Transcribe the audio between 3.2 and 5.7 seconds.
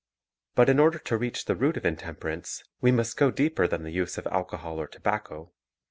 deeper than the use of alcohol or tobacco.